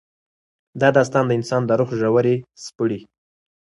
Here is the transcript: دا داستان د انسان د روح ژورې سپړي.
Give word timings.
دا 0.81 0.87
داستان 0.97 1.23
د 1.27 1.31
انسان 1.39 1.61
د 1.65 1.71
روح 1.79 1.89
ژورې 1.99 2.35
سپړي. 2.63 2.99